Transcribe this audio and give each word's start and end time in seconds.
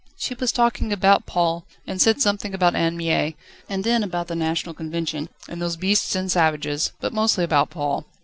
She 0.17 0.33
was 0.33 0.51
talking 0.51 0.91
about 0.91 1.27
Paul, 1.27 1.63
and 1.85 2.01
said 2.01 2.23
something 2.23 2.55
about 2.55 2.73
Anne 2.73 2.97
Mie, 2.97 3.35
and 3.69 3.83
then 3.83 4.01
about 4.01 4.29
the 4.29 4.35
National 4.35 4.73
Convention, 4.73 5.29
and 5.47 5.61
those 5.61 5.75
beasts 5.77 6.15
and 6.15 6.31
savages, 6.31 6.91
but 7.01 7.13
mostly 7.13 7.43
about 7.43 7.69
Paul. 7.69 8.07